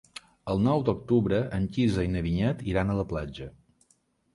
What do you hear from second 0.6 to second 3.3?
nou d'octubre en Quirze i na Vinyet iran a la